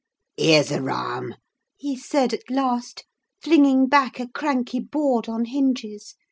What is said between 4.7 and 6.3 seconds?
board on hinges.